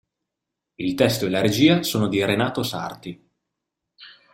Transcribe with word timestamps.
Il 0.77 0.95
testo 0.95 1.27
e 1.27 1.29
la 1.29 1.41
regia 1.41 1.83
sono 1.83 2.07
di 2.07 2.25
Renato 2.25 2.63
Sarti. 2.63 3.23